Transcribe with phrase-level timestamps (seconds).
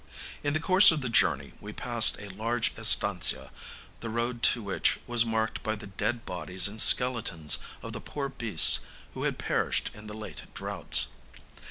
[0.43, 3.51] In the course of the journey we passed a large estancia,
[3.99, 8.27] the road to which was marked by the dead bodies and skeletons of the poor
[8.27, 8.79] beasts
[9.13, 11.09] who had perished in the late droughts.